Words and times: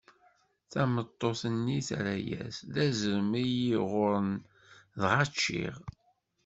Tameṭṭut-nni 0.71 1.79
terra-as: 1.87 2.57
D 2.73 2.75
azrem 2.85 3.31
i 3.41 3.43
yi-iɣurren, 3.53 4.31
dɣa 4.99 5.23
ččiɣ. 5.31 5.75